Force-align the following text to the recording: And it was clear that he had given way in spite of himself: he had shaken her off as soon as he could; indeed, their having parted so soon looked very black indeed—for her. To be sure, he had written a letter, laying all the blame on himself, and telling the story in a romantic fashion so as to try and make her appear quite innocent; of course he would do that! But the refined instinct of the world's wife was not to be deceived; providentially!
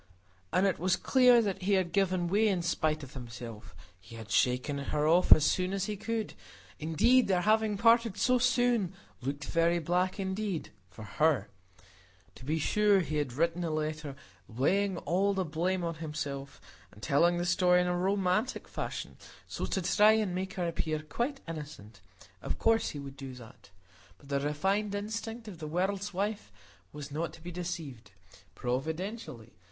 And 0.51 0.65
it 0.65 0.79
was 0.79 0.95
clear 0.95 1.43
that 1.43 1.61
he 1.61 1.73
had 1.73 1.91
given 1.91 2.27
way 2.27 2.47
in 2.47 2.63
spite 2.63 3.03
of 3.03 3.13
himself: 3.13 3.75
he 3.99 4.15
had 4.15 4.31
shaken 4.31 4.79
her 4.79 5.07
off 5.07 5.31
as 5.31 5.45
soon 5.45 5.73
as 5.73 5.85
he 5.85 5.95
could; 5.95 6.33
indeed, 6.79 7.27
their 7.27 7.41
having 7.41 7.77
parted 7.77 8.17
so 8.17 8.39
soon 8.39 8.95
looked 9.21 9.45
very 9.45 9.77
black 9.77 10.19
indeed—for 10.19 11.03
her. 11.03 11.49
To 12.33 12.43
be 12.43 12.57
sure, 12.57 13.01
he 13.01 13.17
had 13.17 13.33
written 13.33 13.63
a 13.63 13.69
letter, 13.69 14.15
laying 14.49 14.97
all 14.97 15.35
the 15.35 15.45
blame 15.45 15.83
on 15.83 15.93
himself, 15.93 16.59
and 16.91 16.99
telling 17.03 17.37
the 17.37 17.45
story 17.45 17.79
in 17.79 17.85
a 17.85 17.95
romantic 17.95 18.67
fashion 18.67 19.17
so 19.45 19.65
as 19.65 19.69
to 19.69 19.83
try 19.83 20.13
and 20.13 20.33
make 20.33 20.53
her 20.55 20.67
appear 20.67 21.03
quite 21.03 21.41
innocent; 21.47 22.01
of 22.41 22.57
course 22.57 22.89
he 22.89 22.99
would 22.99 23.15
do 23.17 23.35
that! 23.35 23.69
But 24.17 24.29
the 24.29 24.39
refined 24.39 24.95
instinct 24.95 25.47
of 25.47 25.59
the 25.59 25.67
world's 25.67 26.11
wife 26.11 26.51
was 26.91 27.11
not 27.11 27.33
to 27.33 27.41
be 27.43 27.51
deceived; 27.51 28.09
providentially! 28.55 29.53